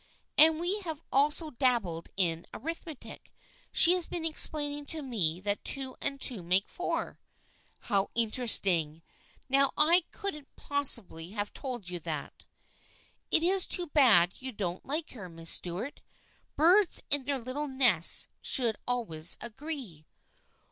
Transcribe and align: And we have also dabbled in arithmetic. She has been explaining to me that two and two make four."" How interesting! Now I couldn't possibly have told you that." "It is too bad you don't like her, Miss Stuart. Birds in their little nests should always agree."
And 0.35 0.59
we 0.59 0.79
have 0.79 1.03
also 1.11 1.51
dabbled 1.51 2.09
in 2.17 2.47
arithmetic. 2.55 3.29
She 3.71 3.91
has 3.93 4.07
been 4.07 4.25
explaining 4.25 4.87
to 4.87 5.03
me 5.03 5.39
that 5.41 5.63
two 5.63 5.95
and 6.01 6.19
two 6.19 6.41
make 6.41 6.67
four."" 6.69 7.19
How 7.81 8.09
interesting! 8.15 9.03
Now 9.47 9.71
I 9.77 10.05
couldn't 10.11 10.47
possibly 10.55 11.29
have 11.37 11.53
told 11.53 11.87
you 11.87 11.99
that." 11.99 12.45
"It 13.29 13.43
is 13.43 13.67
too 13.67 13.85
bad 13.85 14.41
you 14.41 14.51
don't 14.51 14.83
like 14.83 15.11
her, 15.11 15.29
Miss 15.29 15.51
Stuart. 15.51 16.01
Birds 16.55 17.03
in 17.11 17.25
their 17.25 17.37
little 17.37 17.67
nests 17.67 18.27
should 18.41 18.77
always 18.87 19.37
agree." 19.39 20.07